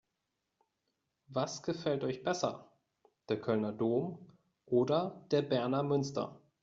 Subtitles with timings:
[1.29, 2.71] Was gefällt euch besser:
[3.29, 4.17] Der Kölner Dom
[4.65, 6.41] oder der Berner Münster?